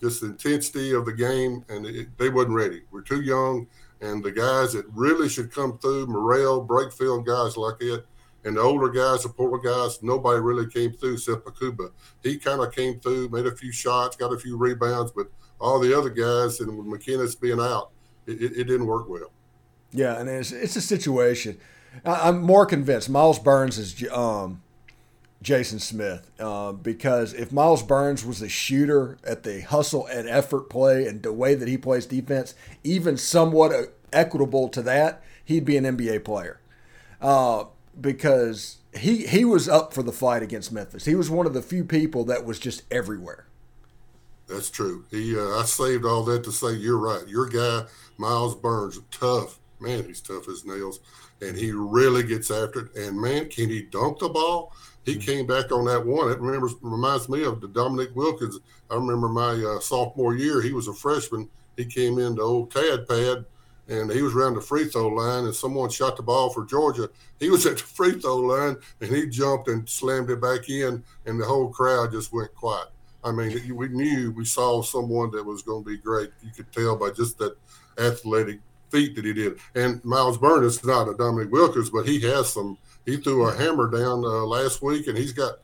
just 0.00 0.20
the 0.20 0.26
intensity 0.26 0.92
of 0.92 1.06
the 1.06 1.12
game, 1.12 1.64
and 1.68 1.86
it, 1.86 2.08
they 2.18 2.28
wasn't 2.28 2.54
ready. 2.54 2.82
We're 2.90 3.02
too 3.02 3.22
young, 3.22 3.66
and 4.00 4.22
the 4.22 4.32
guys 4.32 4.72
that 4.72 4.84
really 4.92 5.28
should 5.28 5.52
come 5.52 5.78
through, 5.78 6.06
Murrell, 6.06 6.66
Brakefield, 6.66 7.24
guys 7.26 7.56
like 7.56 7.80
it, 7.80 8.06
and 8.44 8.56
the 8.56 8.60
older 8.60 8.88
guys, 8.88 9.22
the 9.22 9.28
poorer 9.28 9.58
guys, 9.58 10.02
nobody 10.02 10.40
really 10.40 10.68
came 10.68 10.92
through 10.92 11.14
except 11.14 11.44
Pakuba. 11.44 11.90
He 12.22 12.38
kind 12.38 12.60
of 12.60 12.72
came 12.72 13.00
through, 13.00 13.30
made 13.30 13.46
a 13.46 13.56
few 13.56 13.72
shots, 13.72 14.16
got 14.16 14.32
a 14.32 14.38
few 14.38 14.56
rebounds, 14.56 15.10
but 15.10 15.26
all 15.58 15.80
the 15.80 15.96
other 15.96 16.10
guys, 16.10 16.60
and 16.60 16.76
with 16.76 16.86
McKinnis 16.86 17.38
being 17.40 17.60
out, 17.60 17.90
it, 18.26 18.40
it, 18.40 18.52
it 18.52 18.64
didn't 18.64 18.86
work 18.86 19.08
well. 19.08 19.32
Yeah, 19.92 20.18
and 20.18 20.28
it's, 20.28 20.52
it's 20.52 20.76
a 20.76 20.80
situation. 20.80 21.58
I'm 22.04 22.42
more 22.42 22.66
convinced 22.66 23.08
Myles 23.08 23.38
Burns 23.38 23.78
is 23.78 24.08
um, 24.12 24.62
Jason 25.42 25.78
Smith 25.78 26.30
uh, 26.40 26.72
because 26.72 27.32
if 27.32 27.52
Myles 27.52 27.82
Burns 27.82 28.24
was 28.24 28.42
a 28.42 28.48
shooter 28.48 29.18
at 29.24 29.42
the 29.42 29.60
hustle 29.60 30.06
and 30.06 30.28
effort 30.28 30.70
play 30.70 31.06
and 31.06 31.22
the 31.22 31.32
way 31.32 31.54
that 31.54 31.68
he 31.68 31.76
plays 31.76 32.06
defense, 32.06 32.54
even 32.82 33.16
somewhat 33.16 33.72
equitable 34.12 34.68
to 34.70 34.82
that, 34.82 35.22
he'd 35.44 35.64
be 35.64 35.76
an 35.76 35.84
NBA 35.84 36.24
player 36.24 36.60
uh, 37.20 37.64
because 38.00 38.78
he 38.96 39.26
he 39.26 39.44
was 39.44 39.68
up 39.68 39.92
for 39.92 40.02
the 40.02 40.12
fight 40.12 40.42
against 40.42 40.72
Memphis. 40.72 41.04
He 41.04 41.14
was 41.14 41.30
one 41.30 41.46
of 41.46 41.54
the 41.54 41.62
few 41.62 41.84
people 41.84 42.24
that 42.24 42.44
was 42.44 42.58
just 42.58 42.82
everywhere. 42.90 43.46
That's 44.48 44.70
true. 44.70 45.04
He 45.10 45.36
uh, 45.36 45.58
I 45.58 45.64
saved 45.64 46.04
all 46.04 46.22
that 46.24 46.44
to 46.44 46.52
say 46.52 46.72
you're 46.72 46.98
right. 46.98 47.26
Your 47.28 47.46
guy 47.46 47.84
Myles 48.16 48.54
Burns, 48.54 49.00
tough 49.10 49.58
man. 49.80 50.04
He's 50.04 50.20
tough 50.20 50.48
as 50.48 50.64
nails, 50.64 51.00
and 51.40 51.56
he 51.56 51.72
really 51.72 52.22
gets 52.22 52.50
after 52.50 52.86
it. 52.86 52.96
And 52.96 53.20
man, 53.20 53.48
can 53.48 53.68
he 53.68 53.82
dunk 53.82 54.18
the 54.20 54.28
ball? 54.28 54.72
He 55.06 55.16
came 55.16 55.46
back 55.46 55.70
on 55.70 55.84
that 55.84 56.04
one. 56.04 56.32
It 56.32 56.40
remembers 56.40 56.74
reminds 56.82 57.28
me 57.28 57.44
of 57.44 57.60
the 57.60 57.68
Dominique 57.68 58.14
Wilkins. 58.16 58.58
I 58.90 58.96
remember 58.96 59.28
my 59.28 59.52
uh, 59.52 59.78
sophomore 59.78 60.34
year. 60.34 60.60
He 60.60 60.72
was 60.72 60.88
a 60.88 60.92
freshman. 60.92 61.48
He 61.76 61.84
came 61.84 62.18
into 62.18 62.42
old 62.42 62.72
Tad 62.72 63.06
Pad, 63.08 63.44
and 63.86 64.10
he 64.10 64.20
was 64.20 64.34
around 64.34 64.54
the 64.54 64.60
free 64.60 64.86
throw 64.86 65.06
line, 65.06 65.44
and 65.44 65.54
someone 65.54 65.90
shot 65.90 66.16
the 66.16 66.24
ball 66.24 66.50
for 66.50 66.64
Georgia. 66.64 67.08
He 67.38 67.50
was 67.50 67.64
at 67.66 67.76
the 67.76 67.84
free 67.84 68.20
throw 68.20 68.38
line, 68.38 68.78
and 69.00 69.14
he 69.14 69.28
jumped 69.28 69.68
and 69.68 69.88
slammed 69.88 70.28
it 70.28 70.40
back 70.40 70.68
in, 70.68 71.04
and 71.24 71.40
the 71.40 71.46
whole 71.46 71.68
crowd 71.68 72.10
just 72.10 72.32
went 72.32 72.52
quiet. 72.56 72.88
I 73.22 73.30
mean, 73.30 73.76
we 73.76 73.88
knew 73.88 74.32
we 74.32 74.44
saw 74.44 74.82
someone 74.82 75.30
that 75.32 75.44
was 75.44 75.62
going 75.62 75.84
to 75.84 75.90
be 75.90 75.98
great. 75.98 76.30
You 76.42 76.50
could 76.50 76.72
tell 76.72 76.96
by 76.96 77.10
just 77.10 77.38
that 77.38 77.56
athletic 77.96 78.58
feat 78.90 79.14
that 79.14 79.24
he 79.24 79.32
did. 79.32 79.58
And 79.74 80.04
Myles 80.04 80.38
Burns 80.38 80.76
is 80.76 80.84
not 80.84 81.08
a 81.08 81.14
Dominique 81.14 81.52
Wilkins, 81.52 81.90
but 81.90 82.06
he 82.06 82.20
has 82.20 82.52
some 82.52 82.78
he 83.06 83.16
threw 83.16 83.48
a 83.48 83.56
hammer 83.56 83.88
down 83.88 84.24
uh, 84.24 84.44
last 84.44 84.82
week, 84.82 85.06
and 85.06 85.16
he's 85.16 85.32
got 85.32 85.54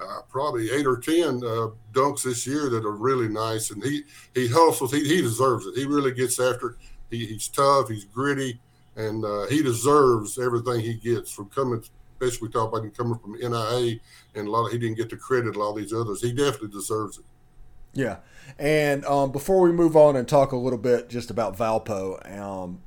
uh, 0.00 0.20
probably 0.30 0.70
eight 0.70 0.86
or 0.86 0.96
ten 0.96 1.42
uh, 1.44 1.68
dunks 1.92 2.22
this 2.22 2.46
year 2.46 2.70
that 2.70 2.86
are 2.86 2.92
really 2.96 3.28
nice, 3.28 3.70
and 3.70 3.82
he 3.82 4.04
he 4.34 4.48
hustles. 4.48 4.92
He, 4.92 5.00
he 5.06 5.20
deserves 5.20 5.66
it. 5.66 5.74
He 5.76 5.84
really 5.84 6.12
gets 6.12 6.40
after 6.40 6.70
it. 6.70 6.76
He, 7.10 7.26
he's 7.26 7.48
tough. 7.48 7.88
He's 7.88 8.04
gritty, 8.04 8.60
and 8.96 9.24
uh, 9.24 9.46
he 9.48 9.62
deserves 9.62 10.38
everything 10.38 10.80
he 10.80 10.94
gets 10.94 11.30
from 11.32 11.50
coming. 11.50 11.84
Especially 12.20 12.46
we 12.46 12.52
talk 12.52 12.72
about 12.72 12.84
him 12.84 12.92
coming 12.92 13.18
from 13.18 13.38
NAIA, 13.38 14.00
and 14.36 14.46
a 14.46 14.50
lot 14.50 14.66
of, 14.66 14.72
he 14.72 14.78
didn't 14.78 14.96
get 14.96 15.10
the 15.10 15.16
credit 15.16 15.56
a 15.56 15.58
lot 15.58 15.70
of 15.70 15.76
these 15.76 15.92
others. 15.92 16.22
He 16.22 16.32
definitely 16.32 16.68
deserves 16.68 17.18
it. 17.18 17.24
Yeah, 17.92 18.18
and 18.58 19.04
um, 19.04 19.32
before 19.32 19.60
we 19.60 19.72
move 19.72 19.96
on 19.96 20.16
and 20.16 20.26
talk 20.26 20.52
a 20.52 20.56
little 20.56 20.78
bit 20.78 21.08
just 21.08 21.30
about 21.30 21.56
Valpo, 21.56 22.38
um, 22.38 22.82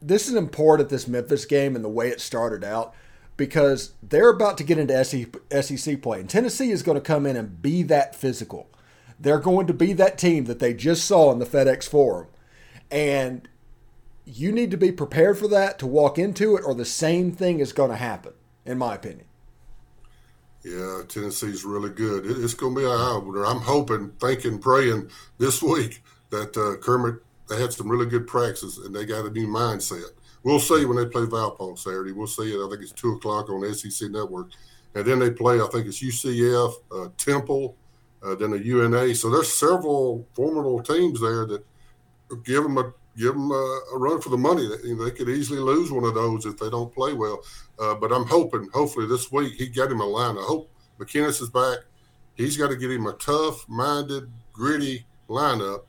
this 0.00 0.28
is 0.28 0.34
important 0.34 0.88
this 0.88 1.08
Memphis 1.08 1.44
game 1.46 1.74
and 1.74 1.84
the 1.84 1.90
way 1.90 2.08
it 2.08 2.20
started 2.20 2.64
out 2.64 2.94
because 3.40 3.94
they're 4.02 4.28
about 4.28 4.58
to 4.58 4.64
get 4.64 4.76
into 4.76 5.02
SEC 5.02 6.02
play. 6.02 6.20
And 6.20 6.28
Tennessee 6.28 6.70
is 6.70 6.82
going 6.82 6.96
to 6.96 7.00
come 7.00 7.24
in 7.24 7.36
and 7.36 7.62
be 7.62 7.82
that 7.84 8.14
physical. 8.14 8.68
They're 9.18 9.38
going 9.38 9.66
to 9.66 9.72
be 9.72 9.94
that 9.94 10.18
team 10.18 10.44
that 10.44 10.58
they 10.58 10.74
just 10.74 11.06
saw 11.06 11.32
in 11.32 11.38
the 11.38 11.46
FedEx 11.46 11.88
Forum. 11.88 12.26
And 12.90 13.48
you 14.26 14.52
need 14.52 14.70
to 14.72 14.76
be 14.76 14.92
prepared 14.92 15.38
for 15.38 15.48
that 15.48 15.78
to 15.78 15.86
walk 15.86 16.18
into 16.18 16.54
it, 16.54 16.64
or 16.66 16.74
the 16.74 16.84
same 16.84 17.32
thing 17.32 17.60
is 17.60 17.72
going 17.72 17.90
to 17.90 17.96
happen, 17.96 18.34
in 18.66 18.76
my 18.76 18.94
opinion. 18.94 19.24
Yeah, 20.62 21.00
Tennessee's 21.08 21.64
really 21.64 21.88
good. 21.88 22.26
It's 22.26 22.52
going 22.52 22.74
to 22.74 22.80
be 22.82 22.86
opener. 22.86 23.46
I'm 23.46 23.62
hoping, 23.62 24.10
thinking, 24.20 24.58
praying 24.58 25.10
this 25.38 25.62
week 25.62 26.02
that 26.28 26.54
uh, 26.58 26.78
Kermit 26.84 27.22
they 27.48 27.60
had 27.60 27.72
some 27.72 27.88
really 27.88 28.06
good 28.06 28.26
practices 28.26 28.78
and 28.78 28.94
they 28.94 29.04
got 29.04 29.26
a 29.26 29.30
new 29.30 29.48
mindset 29.48 30.10
we'll 30.42 30.58
see 30.58 30.84
when 30.84 30.96
they 30.96 31.06
play 31.06 31.22
Valpo 31.22 31.70
on 31.70 31.76
Saturday. 31.76 32.12
We'll 32.12 32.26
see 32.26 32.54
it. 32.54 32.64
I 32.64 32.68
think 32.68 32.82
it's 32.82 32.92
two 32.92 33.12
o'clock 33.12 33.50
on 33.50 33.74
SEC 33.74 34.10
Network, 34.10 34.50
and 34.94 35.04
then 35.04 35.18
they 35.18 35.30
play. 35.30 35.60
I 35.60 35.66
think 35.72 35.86
it's 35.86 36.02
UCF, 36.02 36.74
uh, 36.92 37.08
Temple, 37.16 37.76
uh, 38.22 38.34
then 38.34 38.50
the 38.50 38.64
UNA. 38.64 39.14
So 39.14 39.30
there's 39.30 39.52
several 39.52 40.26
formidable 40.34 40.82
teams 40.82 41.20
there 41.20 41.46
that 41.46 41.64
give 42.44 42.62
them 42.62 42.78
a 42.78 42.92
give 43.16 43.34
them 43.34 43.50
a, 43.50 43.80
a 43.94 43.98
run 43.98 44.20
for 44.20 44.30
the 44.30 44.38
money. 44.38 44.62
You 44.84 44.96
know, 44.96 45.04
they 45.04 45.10
could 45.10 45.28
easily 45.28 45.58
lose 45.58 45.90
one 45.90 46.04
of 46.04 46.14
those 46.14 46.46
if 46.46 46.58
they 46.58 46.70
don't 46.70 46.94
play 46.94 47.12
well. 47.12 47.42
Uh, 47.78 47.94
but 47.94 48.12
I'm 48.12 48.24
hoping, 48.24 48.68
hopefully 48.72 49.06
this 49.06 49.32
week 49.32 49.54
he 49.54 49.68
got 49.68 49.90
him 49.90 50.00
a 50.00 50.06
line. 50.06 50.38
I 50.38 50.42
hope 50.42 50.70
McKinnis 50.98 51.42
is 51.42 51.50
back. 51.50 51.78
He's 52.34 52.56
got 52.56 52.68
to 52.68 52.76
get 52.76 52.90
him 52.90 53.06
a 53.06 53.12
tough-minded, 53.14 54.30
gritty 54.52 55.04
lineup 55.28 55.82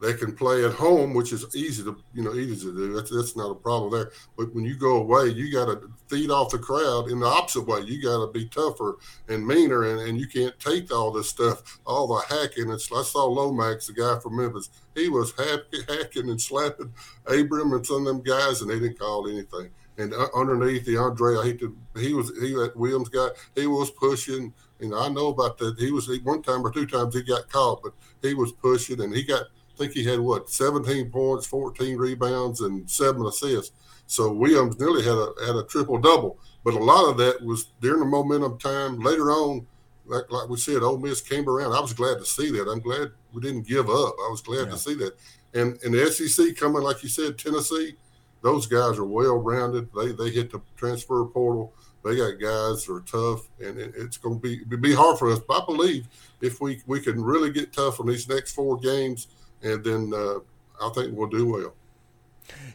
they 0.00 0.14
can 0.14 0.34
play 0.34 0.64
at 0.64 0.72
home, 0.72 1.14
which 1.14 1.32
is 1.32 1.44
easy 1.54 1.82
to 1.84 1.96
you 2.12 2.22
know 2.22 2.34
easy 2.34 2.66
to 2.66 2.74
do. 2.74 2.94
That's 2.94 3.10
that's 3.10 3.36
not 3.36 3.50
a 3.50 3.54
problem 3.54 3.92
there. 3.92 4.12
But 4.36 4.54
when 4.54 4.64
you 4.64 4.76
go 4.76 4.96
away, 4.96 5.28
you 5.28 5.50
got 5.50 5.66
to 5.66 5.90
feed 6.08 6.30
off 6.30 6.50
the 6.50 6.58
crowd 6.58 7.08
in 7.08 7.20
the 7.20 7.26
opposite 7.26 7.66
way. 7.66 7.80
You 7.80 8.02
got 8.02 8.24
to 8.24 8.32
be 8.32 8.46
tougher 8.46 8.98
and 9.28 9.46
meaner, 9.46 9.84
and, 9.84 10.00
and 10.00 10.18
you 10.18 10.26
can't 10.26 10.58
take 10.60 10.92
all 10.92 11.10
this 11.10 11.30
stuff, 11.30 11.80
all 11.86 12.06
the 12.06 12.34
hacking. 12.34 12.70
It's 12.70 12.90
I 12.92 13.02
saw 13.02 13.24
Lomax, 13.24 13.86
the 13.86 13.94
guy 13.94 14.18
from 14.18 14.36
Memphis. 14.36 14.70
He 14.94 15.08
was 15.08 15.32
happy, 15.32 15.78
hacking 15.88 16.30
and 16.30 16.40
slapping 16.40 16.92
Abram 17.26 17.72
and 17.72 17.86
some 17.86 18.06
of 18.06 18.06
them 18.06 18.22
guys, 18.22 18.60
and 18.60 18.70
they 18.70 18.78
didn't 18.78 18.98
call 18.98 19.28
anything. 19.28 19.70
And 19.98 20.12
uh, 20.12 20.28
underneath 20.34 20.84
the 20.84 20.98
Andre, 20.98 21.38
I 21.38 21.44
hate 21.44 21.60
to, 21.60 21.74
he 21.96 22.12
was 22.12 22.30
he 22.38 22.52
that 22.54 22.76
Williams 22.76 23.08
guy. 23.08 23.28
He 23.54 23.66
was 23.66 23.90
pushing. 23.90 24.52
You 24.78 24.90
know, 24.90 24.98
I 24.98 25.08
know 25.08 25.28
about 25.28 25.56
that. 25.58 25.78
He 25.78 25.90
was 25.90 26.10
one 26.22 26.42
time 26.42 26.66
or 26.66 26.70
two 26.70 26.86
times 26.86 27.14
he 27.14 27.22
got 27.22 27.48
caught, 27.48 27.82
but 27.82 27.94
he 28.20 28.34
was 28.34 28.52
pushing, 28.52 29.00
and 29.00 29.14
he 29.14 29.22
got 29.22 29.44
think 29.76 29.92
he 29.92 30.04
had 30.04 30.20
what 30.20 30.50
17 30.50 31.10
points, 31.10 31.46
14 31.46 31.96
rebounds, 31.96 32.60
and 32.60 32.88
seven 32.90 33.24
assists. 33.26 33.72
So 34.06 34.32
Williams 34.32 34.78
nearly 34.78 35.02
had 35.02 35.14
a 35.14 35.32
had 35.46 35.56
a 35.56 35.64
triple 35.64 35.98
double. 35.98 36.38
But 36.64 36.74
a 36.74 36.78
lot 36.78 37.08
of 37.08 37.16
that 37.18 37.42
was 37.42 37.66
during 37.80 38.00
the 38.00 38.06
momentum 38.06 38.58
time. 38.58 38.98
Later 38.98 39.30
on, 39.30 39.66
like, 40.04 40.30
like 40.30 40.48
we 40.48 40.56
said, 40.56 40.82
Ole 40.82 40.98
Miss 40.98 41.20
came 41.20 41.48
around. 41.48 41.72
I 41.72 41.80
was 41.80 41.92
glad 41.92 42.18
to 42.18 42.24
see 42.24 42.50
that. 42.52 42.68
I'm 42.68 42.80
glad 42.80 43.10
we 43.32 43.40
didn't 43.40 43.66
give 43.66 43.88
up. 43.88 44.14
I 44.18 44.28
was 44.30 44.40
glad 44.40 44.66
yeah. 44.66 44.72
to 44.72 44.78
see 44.78 44.94
that. 44.94 45.16
And 45.54 45.78
and 45.84 45.94
the 45.94 46.06
SEC 46.10 46.56
coming, 46.56 46.82
like 46.82 47.02
you 47.02 47.08
said, 47.08 47.38
Tennessee, 47.38 47.96
those 48.42 48.66
guys 48.66 48.98
are 48.98 49.04
well 49.04 49.38
rounded. 49.38 49.88
They 49.94 50.12
they 50.12 50.30
hit 50.30 50.50
the 50.50 50.60
transfer 50.76 51.24
portal. 51.26 51.72
They 52.04 52.16
got 52.16 52.40
guys 52.40 52.84
that 52.84 52.92
are 52.92 53.00
tough, 53.00 53.48
and 53.60 53.78
it, 53.78 53.94
it's 53.96 54.16
going 54.16 54.40
to 54.40 54.64
be 54.68 54.76
be 54.76 54.94
hard 54.94 55.18
for 55.18 55.30
us. 55.30 55.40
But 55.40 55.62
I 55.62 55.66
believe 55.66 56.06
if 56.40 56.60
we 56.60 56.80
we 56.86 57.00
can 57.00 57.22
really 57.22 57.50
get 57.50 57.72
tough 57.72 58.00
on 58.00 58.06
these 58.06 58.28
next 58.28 58.52
four 58.52 58.76
games 58.76 59.28
and 59.62 59.84
then 59.84 60.12
uh, 60.14 60.38
I 60.80 60.90
think 60.90 61.16
we'll 61.16 61.28
do 61.28 61.46
well. 61.46 61.74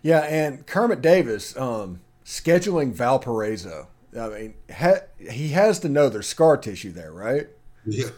Yeah, 0.01 0.19
and 0.21 0.65
Kermit 0.65 1.01
Davis 1.01 1.55
um, 1.57 2.01
scheduling 2.25 2.93
Valparaiso. 2.93 3.87
I 4.17 4.27
mean, 4.27 4.53
ha- 4.73 5.05
he 5.17 5.49
has 5.49 5.79
to 5.79 5.89
know 5.89 6.09
there's 6.09 6.27
scar 6.27 6.57
tissue 6.57 6.91
there, 6.91 7.13
right? 7.13 7.47
Yeah. 7.85 8.09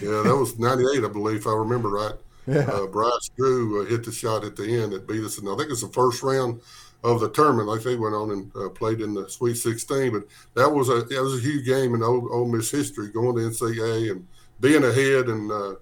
Yeah, 0.00 0.22
that 0.22 0.36
was 0.36 0.58
98, 0.58 1.04
I 1.04 1.08
believe, 1.08 1.36
if 1.36 1.46
I 1.46 1.52
remember 1.52 1.90
right. 1.90 2.14
Yeah. 2.46 2.68
Uh, 2.70 2.86
Bryce 2.86 3.30
Drew 3.36 3.82
uh, 3.82 3.86
hit 3.86 4.04
the 4.04 4.12
shot 4.12 4.44
at 4.44 4.56
the 4.56 4.82
end 4.82 4.92
that 4.92 5.06
beat 5.06 5.24
us. 5.24 5.38
And 5.38 5.48
I 5.48 5.56
think 5.56 5.70
it's 5.70 5.82
the 5.82 5.88
first 5.88 6.22
round 6.22 6.60
of 7.02 7.20
the 7.20 7.30
tournament. 7.30 7.68
Like 7.68 7.82
they 7.82 7.96
went 7.96 8.14
on 8.14 8.30
and 8.32 8.52
uh, 8.56 8.68
played 8.70 9.00
in 9.00 9.14
the 9.14 9.28
Sweet 9.28 9.54
16. 9.56 10.12
But 10.12 10.24
that 10.54 10.68
was 10.68 10.88
a 10.88 11.02
that 11.02 11.22
was 11.22 11.38
a 11.38 11.40
huge 11.40 11.64
game 11.64 11.94
in 11.94 12.02
Ole, 12.02 12.28
Ole 12.30 12.48
Miss 12.48 12.70
history, 12.70 13.08
going 13.08 13.36
to 13.36 13.42
NCAA 13.42 14.10
and 14.10 14.26
being 14.60 14.84
ahead 14.84 15.28
and 15.28 15.50
uh, 15.50 15.74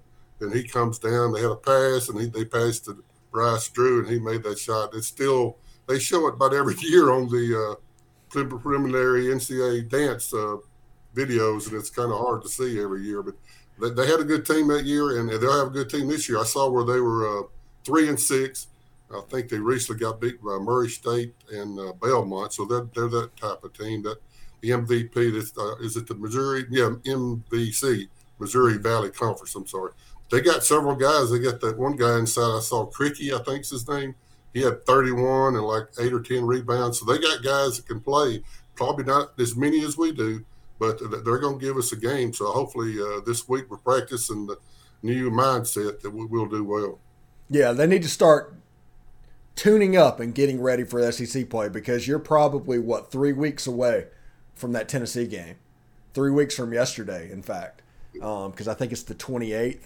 and 0.42 0.54
he 0.54 0.62
comes 0.64 0.98
down. 0.98 1.32
They 1.32 1.40
had 1.40 1.50
a 1.50 1.56
pass, 1.56 2.08
and 2.08 2.20
he, 2.20 2.26
they 2.26 2.44
passed 2.44 2.84
to 2.86 3.02
Bryce 3.30 3.68
Drew, 3.68 4.00
and 4.00 4.08
he 4.08 4.18
made 4.18 4.42
that 4.42 4.58
shot. 4.58 4.94
It's 4.94 5.06
still 5.06 5.56
they 5.88 5.98
show 5.98 6.28
it 6.28 6.34
about 6.34 6.54
every 6.54 6.76
year 6.80 7.10
on 7.10 7.28
the 7.28 7.76
uh, 7.78 8.48
preliminary 8.58 9.24
NCAA 9.26 9.88
dance 9.88 10.32
uh, 10.32 10.56
videos, 11.14 11.68
and 11.68 11.76
it's 11.76 11.90
kind 11.90 12.12
of 12.12 12.18
hard 12.18 12.42
to 12.42 12.48
see 12.48 12.80
every 12.80 13.02
year. 13.02 13.22
But 13.22 13.34
they, 13.80 13.90
they, 13.90 14.06
had 14.06 14.20
a 14.20 14.24
good 14.24 14.46
team 14.46 14.68
that 14.68 14.84
year, 14.84 15.18
and 15.18 15.28
they'll 15.28 15.58
have 15.58 15.68
a 15.68 15.70
good 15.70 15.90
team 15.90 16.08
this 16.08 16.28
year. 16.28 16.38
I 16.38 16.44
saw 16.44 16.70
where 16.70 16.84
they 16.84 17.00
were 17.00 17.40
uh, 17.40 17.42
three 17.84 18.08
and 18.08 18.20
six. 18.20 18.68
I 19.14 19.20
think 19.28 19.50
they 19.50 19.58
recently 19.58 20.00
got 20.00 20.20
beat 20.20 20.42
by 20.42 20.56
Murray 20.56 20.88
State 20.88 21.34
and 21.50 21.78
uh, 21.78 21.92
Belmont, 22.00 22.54
so 22.54 22.64
they're 22.64 22.88
they're 22.94 23.20
that 23.20 23.36
type 23.36 23.62
of 23.62 23.74
team. 23.74 24.02
That 24.02 24.16
the 24.62 24.70
MVP 24.70 25.58
uh, 25.58 25.84
is 25.84 25.96
it 25.96 26.06
the 26.06 26.14
Missouri? 26.14 26.64
Yeah, 26.70 26.94
MVC, 27.04 28.08
Missouri 28.38 28.78
Valley 28.78 29.10
Conference. 29.10 29.54
I'm 29.54 29.66
sorry 29.66 29.92
they 30.30 30.40
got 30.40 30.64
several 30.64 30.94
guys. 30.94 31.30
They 31.30 31.38
got 31.38 31.60
that 31.60 31.78
one 31.78 31.96
guy 31.96 32.18
inside. 32.18 32.56
I 32.56 32.60
saw 32.60 32.86
Krikke, 32.90 33.38
I 33.38 33.42
think's 33.42 33.70
his 33.70 33.88
name. 33.88 34.14
He 34.54 34.62
had 34.62 34.84
31 34.84 35.56
and 35.56 35.64
like 35.64 35.84
eight 36.00 36.12
or 36.12 36.20
10 36.20 36.44
rebounds. 36.44 37.00
So 37.00 37.06
they 37.06 37.18
got 37.18 37.42
guys 37.42 37.76
that 37.76 37.86
can 37.86 38.00
play. 38.00 38.42
Probably 38.74 39.04
not 39.04 39.38
as 39.38 39.56
many 39.56 39.84
as 39.84 39.96
we 39.96 40.12
do, 40.12 40.44
but 40.78 40.98
they're 41.24 41.38
going 41.38 41.58
to 41.58 41.64
give 41.64 41.76
us 41.76 41.92
a 41.92 41.96
game. 41.96 42.32
So 42.32 42.46
hopefully 42.46 42.96
uh, 43.00 43.20
this 43.24 43.48
week 43.48 43.70
we're 43.70 43.78
practicing 43.78 44.46
the 44.46 44.58
new 45.02 45.30
mindset 45.30 46.00
that 46.00 46.10
we 46.10 46.24
will 46.26 46.46
do 46.46 46.64
well. 46.64 46.98
Yeah, 47.48 47.72
they 47.72 47.86
need 47.86 48.02
to 48.02 48.08
start 48.08 48.54
tuning 49.54 49.96
up 49.96 50.20
and 50.20 50.34
getting 50.34 50.60
ready 50.60 50.84
for 50.84 51.10
SEC 51.12 51.48
play 51.50 51.68
because 51.68 52.06
you're 52.06 52.18
probably 52.18 52.78
what 52.78 53.10
three 53.10 53.32
weeks 53.32 53.66
away 53.66 54.06
from 54.54 54.72
that 54.72 54.88
Tennessee 54.88 55.26
game. 55.26 55.56
Three 56.14 56.30
weeks 56.30 56.54
from 56.54 56.72
yesterday, 56.72 57.30
in 57.30 57.42
fact, 57.42 57.82
because 58.12 58.68
um, 58.68 58.70
I 58.70 58.74
think 58.74 58.92
it's 58.92 59.02
the 59.02 59.14
28th 59.14 59.84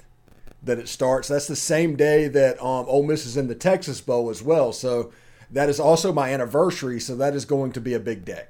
that 0.66 0.78
it 0.78 0.88
starts. 0.88 1.28
That's 1.28 1.46
the 1.46 1.56
same 1.56 1.96
day 1.96 2.28
that 2.28 2.60
um, 2.60 2.86
Ole 2.88 3.04
Miss 3.04 3.24
is 3.24 3.36
in 3.36 3.48
the 3.48 3.54
Texas 3.54 4.00
Bowl 4.00 4.30
as 4.30 4.42
well. 4.42 4.72
So 4.72 5.12
that 5.50 5.68
is 5.68 5.80
also 5.80 6.12
my 6.12 6.32
anniversary. 6.32 7.00
So 7.00 7.16
that 7.16 7.34
is 7.34 7.44
going 7.44 7.72
to 7.72 7.80
be 7.80 7.94
a 7.94 8.00
big 8.00 8.24
day. 8.24 8.44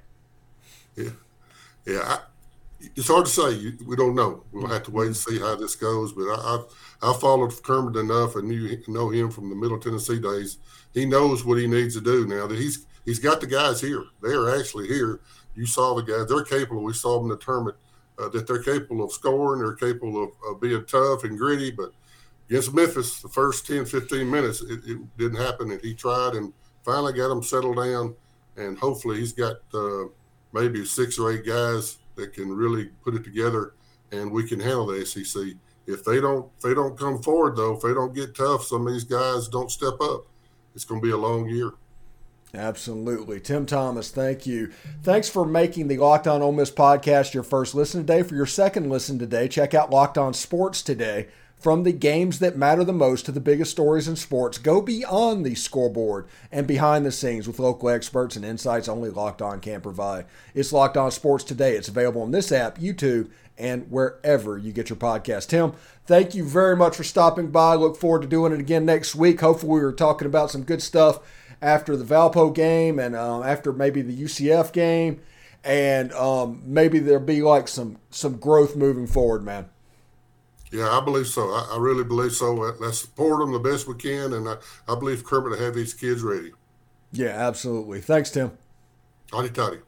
Yeah, 0.96 1.11
yeah. 1.87 2.00
I, 2.04 2.18
it's 2.94 3.08
hard 3.08 3.26
to 3.26 3.30
say. 3.30 3.75
We 3.87 3.96
don't 3.96 4.14
know. 4.14 4.42
We'll 4.52 4.66
have 4.68 4.82
to 4.85 4.90
wait 4.90 5.06
and 5.06 5.16
see 5.16 5.38
how 5.38 5.56
this 5.56 5.76
goes. 5.76 6.12
But 6.12 6.25
I, 6.25 6.35
I, 7.02 7.11
I 7.11 7.12
followed 7.14 7.62
Kermit 7.62 7.96
enough 7.96 8.37
and 8.37 8.49
knew 8.49 8.82
know 8.88 9.11
him 9.11 9.30
from 9.30 9.49
the 9.49 9.56
Middle 9.56 9.78
Tennessee 9.78 10.20
days. 10.20 10.58
He 10.94 11.06
knows 11.06 11.44
what 11.44 11.58
he 11.58 11.66
needs 11.66 11.94
to 11.94 12.00
do 12.00 12.26
now. 12.26 12.46
That 12.46 12.58
he's 12.58 12.87
he's 13.04 13.18
got 13.18 13.40
the 13.40 13.46
guys 13.46 13.80
here. 13.80 14.04
They 14.23 14.32
are 14.32 14.58
actually 14.58 14.88
here. 14.88 15.20
You 15.54 15.66
saw 15.66 15.94
the 15.94 16.02
guys. 16.02 16.28
They're 16.28 16.44
capable. 16.44 16.82
We 16.82 16.92
saw 16.92 17.16
them 17.16 17.30
in 17.30 17.37
the 17.37 17.44
tournament. 17.44 17.76
Uh, 18.18 18.30
that 18.30 18.46
they're 18.46 18.62
capable 18.62 19.04
of 19.04 19.12
scoring. 19.12 19.61
They're 19.61 19.75
capable 19.75 20.25
of, 20.25 20.30
of 20.49 20.58
being 20.58 20.85
tough 20.87 21.25
and 21.25 21.37
gritty. 21.37 21.70
But 21.70 21.92
against 22.49 22.75
Memphis, 22.75 23.21
the 23.21 23.29
first 23.29 23.67
10, 23.67 23.87
15 23.87 24.31
minutes, 24.31 24.62
it, 24.62 24.81
it, 24.87 25.17
didn't 25.17 25.41
happen. 25.41 25.71
And 25.71 25.81
he 25.81 25.95
tried 25.95 26.35
and 26.35 26.53
finally 26.85 27.12
got 27.12 27.31
him 27.31 27.43
settled 27.43 27.76
down. 27.76 28.15
And 28.57 28.79
hopefully 28.79 29.19
he's 29.19 29.33
got 29.33 29.57
uh, 29.75 30.05
maybe 30.53 30.85
six 30.85 31.19
or 31.19 31.33
eight 31.33 31.45
guys 31.47 31.99
that 32.15 32.33
can 32.33 32.50
really 32.50 32.87
put 33.05 33.15
it 33.15 33.25
together 33.25 33.75
and 34.12 34.31
we 34.31 34.47
can 34.47 34.61
handle 34.61 34.87
the 34.87 35.05
SEC. 35.05 35.43
If 35.87 36.05
they 36.05 36.21
don't, 36.21 36.50
if 36.57 36.62
they 36.62 36.75
don't 36.75 36.99
come 36.99 37.23
forward 37.23 37.57
though, 37.57 37.75
if 37.75 37.83
they 37.83 37.95
don't 37.95 38.15
get 38.15 38.35
tough, 38.35 38.65
some 38.65 38.87
of 38.87 38.93
these 38.93 39.05
guys 39.05 39.49
don't 39.49 39.71
step 39.71 40.00
up. 40.00 40.26
It's 40.75 40.85
going 40.85 41.00
to 41.00 41.07
be 41.07 41.12
a 41.12 41.17
long 41.17 41.49
year. 41.49 41.73
Absolutely. 42.55 43.41
Tim 43.41 43.67
Thomas, 43.67 44.11
thank 44.11 44.47
you. 44.47 44.73
Thanks 45.03 45.29
for 45.29 45.45
making 45.45 45.88
the 45.88 45.99
Locked 45.99 46.26
On 46.26 46.43
Ole 46.43 46.53
Miss 46.53 46.71
podcast 46.71 47.35
your 47.35 47.43
first 47.43 47.75
listen 47.75 48.00
today. 48.00 48.23
For 48.23 48.35
your 48.35 48.47
second 48.47 48.88
listen 48.88 49.19
today, 49.19 49.49
check 49.49 49.75
out 49.75 49.91
Locked 49.91 50.17
On 50.17 50.33
Sports 50.33 50.83
today. 50.83 51.29
From 51.58 51.84
the 51.84 51.92
games 51.92 52.38
that 52.40 52.56
matter 52.56 52.84
the 52.84 52.92
most 52.92 53.25
to 53.26 53.32
the 53.32 53.40
biggest 53.40 53.70
stories 53.70 54.06
in 54.06 54.16
sports, 54.16 54.58
go 54.58 54.82
beyond 54.82 55.44
the 55.44 55.54
scoreboard 55.54 56.28
and 56.52 56.66
behind 56.66 57.04
the 57.06 57.10
scenes 57.10 57.46
with 57.48 57.58
local 57.58 57.88
experts 57.88 58.36
and 58.36 58.44
insights 58.44 58.88
only 58.88 59.08
Locked 59.08 59.40
On 59.40 59.58
can 59.60 59.80
provide. 59.80 60.26
It's 60.54 60.72
Locked 60.72 60.98
On 60.98 61.10
Sports 61.10 61.44
today. 61.44 61.75
It's 61.75 61.88
available 61.88 62.22
on 62.22 62.30
this 62.30 62.52
app, 62.52 62.78
YouTube, 62.78 63.30
and 63.58 63.90
wherever 63.90 64.58
you 64.58 64.70
get 64.70 64.90
your 64.90 64.98
podcast. 64.98 65.48
Tim, 65.48 65.72
thank 66.04 66.34
you 66.34 66.44
very 66.44 66.76
much 66.76 66.94
for 66.94 67.04
stopping 67.04 67.50
by. 67.50 67.75
Look 67.75 67.96
forward 67.96 68.22
to 68.22 68.28
doing 68.28 68.52
it 68.52 68.60
again 68.60 68.84
next 68.84 69.14
week. 69.14 69.40
Hopefully, 69.40 69.72
we 69.72 69.80
are 69.80 69.92
talking 69.92 70.26
about 70.26 70.50
some 70.50 70.62
good 70.62 70.82
stuff 70.82 71.20
after 71.62 71.96
the 71.96 72.04
Valpo 72.04 72.54
game 72.54 72.98
and 72.98 73.16
um, 73.16 73.42
after 73.42 73.72
maybe 73.72 74.02
the 74.02 74.16
UCF 74.16 74.72
game, 74.72 75.20
and 75.64 76.12
um, 76.12 76.62
maybe 76.66 76.98
there'll 76.98 77.25
be 77.25 77.40
like 77.40 77.66
some 77.66 77.96
some 78.10 78.36
growth 78.36 78.76
moving 78.76 79.06
forward, 79.06 79.42
man. 79.42 79.70
Yeah, 80.73 80.90
I 80.90 81.04
believe 81.04 81.26
so. 81.26 81.42
I, 81.49 81.70
I 81.75 81.78
really 81.78 82.04
believe 82.04 82.32
so. 82.32 82.52
Let's 82.54 82.99
support 82.99 83.40
them 83.40 83.52
the 83.52 83.58
best 83.58 83.87
we 83.87 83.94
can, 83.94 84.32
and 84.32 84.49
I, 84.49 84.56
I 84.88 84.99
believe 84.99 85.25
Kermit 85.25 85.50
will 85.50 85.64
have 85.64 85.75
these 85.75 85.94
kids 85.94 86.23
ready. 86.23 86.52
Yeah, 87.12 87.28
absolutely. 87.28 88.00
Thanks, 88.00 88.30
Tim. 88.30 88.52
Hotty 89.30 89.52
toddy. 89.52 89.78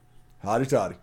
Hotty 0.45 0.69
toddy. 0.69 0.97